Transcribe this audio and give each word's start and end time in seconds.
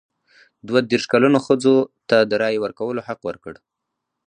دوه 0.67 0.79
دیرش 0.89 1.05
کلنو 1.11 1.39
ښځو 1.45 1.75
ته 2.09 2.17
د 2.29 2.31
رایې 2.41 2.59
ورکولو 2.63 3.05
حق 3.07 3.19
ورکړ. 3.29 3.53